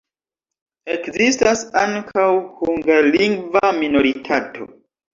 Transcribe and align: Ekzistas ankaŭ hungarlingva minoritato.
Ekzistas 0.93 1.61
ankaŭ 1.83 2.25
hungarlingva 2.65 3.67
minoritato. 3.81 4.73